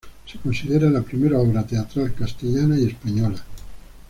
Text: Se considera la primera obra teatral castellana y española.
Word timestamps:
Se 0.25 0.39
considera 0.39 0.89
la 0.89 1.03
primera 1.03 1.37
obra 1.37 1.61
teatral 1.63 2.15
castellana 2.15 2.75
y 2.75 2.87
española. 2.87 3.45